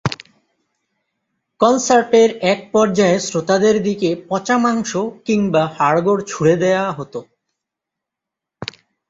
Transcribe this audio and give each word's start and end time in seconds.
কনসার্টের 1.59 2.29
এক 2.43 2.59
পর্যায়ে 2.71 3.17
শ্রোতাদের 3.19 3.75
দিকে 3.83 4.09
পচা 4.29 4.55
মাংস 4.57 4.91
কিংবা 5.25 5.63
হাড়গোড় 5.77 6.21
ছুঁড়ে 6.27 6.55
দেওয়া 6.55 6.87
হতো। 6.91 7.19